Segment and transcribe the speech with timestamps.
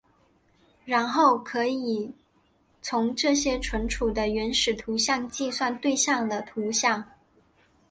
[0.83, 2.11] 然后可以
[2.81, 7.03] 从这些存储的原始图像计算对象的图像。